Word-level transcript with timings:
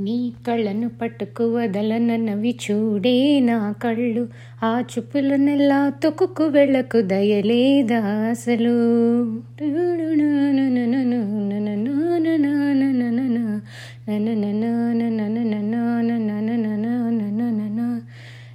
నీ 0.00 0.16
కళ్ళను 0.46 0.88
పట్టుకు 1.00 1.44
వదలనన్నవి 1.54 2.52
చూడే 2.64 3.14
నా 3.40 3.56
కళ్ళు 3.82 4.22
ఆ 4.62 4.72
చుప్పులనెల్లా 4.90 5.80
తొక్కుకు 6.02 6.44
వెళ్ళకు 6.48 7.00
దయలేదా 7.12 8.00
అసలు 8.30 8.74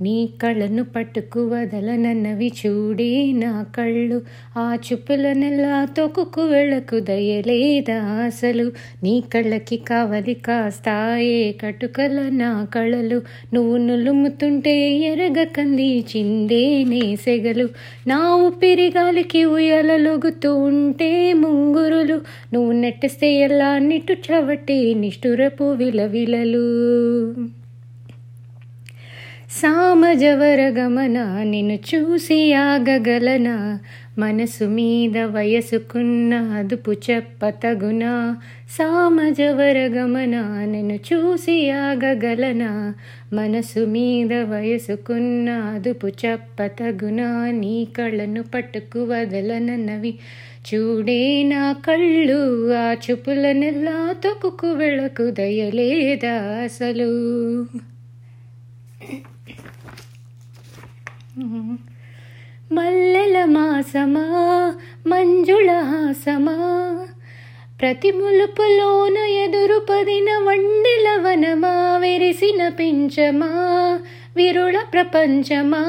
నీ 0.00 0.30
కళ్ళను 0.42 0.84
పట్టుకు 0.84 1.46
వదలనన్నవి 1.46 2.52
చూడే 2.66 3.32
నా 3.32 3.66
కళ్ళు. 3.76 4.22
ఆ 4.56 4.76
చూపుల 4.92 5.32
నెల 5.32 5.86
తొక్కుకు 5.96 6.40
వెళ్ళకు 6.40 7.00
దయలేదా 7.00 8.02
అసలు? 8.02 8.72
నీ 9.02 9.24
కళ్ళకి 9.34 9.76
కావలి 9.76 10.34
కాస్తాయే 10.34 11.52
కటుకల 11.52 12.28
నా 12.32 12.64
కళలు. 12.64 13.22
నువ్వు 13.54 13.76
నులుముతుంటే 13.76 14.92
ఎరగ 14.96 15.42
కంది 15.42 16.04
చిందే 16.16 16.84
నే 16.84 17.16
సెగలు. 17.16 17.68
నా 18.06 18.34
ఊపిరి 18.34 18.92
గాలికి 18.96 19.44
ఉంటే 20.44 21.32
ముంగురులు. 21.32 22.20
నువ్వు 22.54 22.72
నెట్టిస్తే 22.72 23.34
ఎలా 23.34 23.78
నిట్టు 23.78 24.12
చవటి 24.12 24.94
నిష్ఠురపు 24.94 25.64
విలవిలలు. 25.64 27.57
సామజవర 29.48 30.60
గమన 30.78 31.18
నిన్ను 31.42 31.78
చూసి 31.90 32.52
ఆగగలనా? 32.54 33.54
మనసు 34.18 34.64
మీద 34.64 35.16
వయసుకున్న 35.26 36.34
అదుపు 36.54 36.92
చెప్పతగునా 37.06 38.12
సామజవర 38.68 39.78
గమన 39.88 40.34
నిన్ను 40.64 40.98
చూసి 41.08 41.56
ఆగగలనా? 41.70 42.70
మనసు 43.32 43.84
మీద 43.86 44.32
వయసుకున్న 44.44 45.48
అదుపు 45.72 46.06
చెప్పతగునా 46.24 47.28
నీ 47.52 47.88
కళ్ళను 47.96 48.42
పట్టుకు 48.54 49.02
వదలనన్నవి 49.04 50.12
చూడే 50.70 51.20
నా 51.44 51.72
కళ్ళు 51.86 52.40
ఆ 52.76 52.96
చూపులనెల్లా 53.04 53.98
తొక్కుకు 54.24 54.66
వెళ్ళకు 54.74 55.30
దయలేదా 55.30 56.36
అసలు? 56.64 57.10
మల్లెల 62.72 63.44
మాసమా 63.44 64.24
మంజుళ 65.06 65.80
హాసమా 65.80 66.56
ప్రతి 67.80 68.10
ములుపులోన 68.10 69.18
ఎదురు 69.18 69.86
పదిన 69.90 70.38
వండెల 70.38 71.20
వనమా 71.20 71.98
వెరిసిన 71.98 72.68
పించమా 72.68 73.46
విరుళ 74.36 74.82
ప్రపంచమా. 74.92 75.82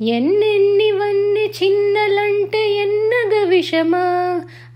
ఎన్నెన్నివన్నీ 0.00 1.50
చిన్నలంటే 1.62 2.74
ఎన్నగ 2.74 3.48
విషమా 3.48 4.04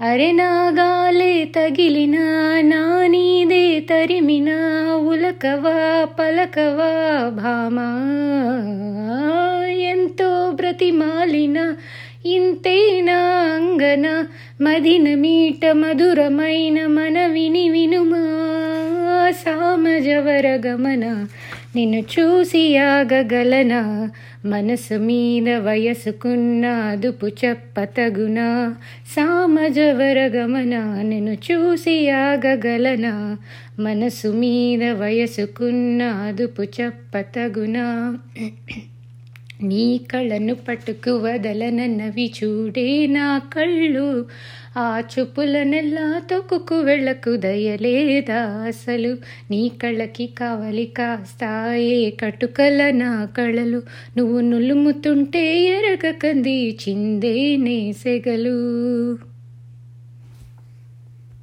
అరె 0.00 0.32
నాగాలే 0.32 1.44
తగిలిన 1.44 2.16
నానీ 2.60 3.35
తరిమినా 3.80 4.96
ఉలకవా 4.96 6.04
పలకవా 6.04 7.28
భామా. 7.28 7.88
ఎంతో 9.66 10.50
బ్రతిమాలిన 10.50 11.74
ఇంతేనా 12.26 13.18
అంగన 13.54 14.26
మదిన 14.60 15.14
మీట 15.14 15.66
మధురమైన 15.66 16.86
మన 16.86 17.26
విని 17.26 17.68
వినుమా. 17.68 18.75
సామజవర 19.42 20.46
గమన 20.66 21.04
నిన్ను 21.74 22.00
చూసి 22.12 22.62
ఆగగలన 22.86 23.74
మనసు 24.44 24.96
మీద 24.98 25.48
వయసుకున్న 25.60 26.66
అదుపు 26.86 27.28
చెప్పతగున 27.40 28.40
సామజవర 29.14 30.18
గమన 30.34 30.74
నిన్ను 31.02 31.34
చూసి 31.46 31.96
ఆగగలన 32.20 33.08
మనసు 33.78 34.30
మీద 34.34 34.84
వయసుకున్న 35.00 36.02
అదుపు 36.22 36.66
చెప్పతగునా 36.80 37.86
నీ 39.60 39.84
కళ్ళను 40.10 40.54
పట్టుకు 40.54 41.12
వదలనన్నవి 41.16 42.26
చూడే 42.38 42.88
నా 43.06 43.26
కళ్ళు 43.52 44.08
ఆ 44.76 44.86
చూపులనెల్లా 45.12 46.06
తొక్కుకు 46.30 46.78
వెళ్ళకు 46.80 47.32
దయలేదా 47.36 48.40
అసలు 48.66 49.12
నీ 49.50 49.62
కళ్ళకి 49.82 50.26
కావలి 50.36 50.86
కాస్తాయే 50.96 52.02
కటుకల 52.20 52.90
నా 52.94 53.12
కళలు 53.36 53.80
నువ్వు 54.16 54.40
నులుముతుంటే 54.40 55.46
ఎరగకంది 55.68 56.58
చిందే 56.78 57.34
నే 57.58 57.78
సెగలు 57.92 58.58